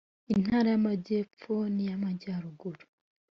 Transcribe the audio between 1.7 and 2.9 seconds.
n iy amajyaruguru